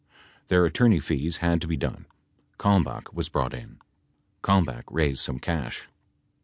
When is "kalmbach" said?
2.57-3.13, 4.41-4.85